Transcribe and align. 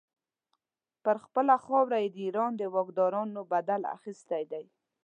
پر 1.03 1.15
خپله 1.25 1.55
خاوره 1.65 1.97
یې 2.03 2.09
د 2.11 2.17
ایران 2.25 2.51
د 2.57 2.63
واکدارانو 2.75 3.41
بدل 3.53 3.81
اخیستی 3.95 4.43
دی. 4.51 4.65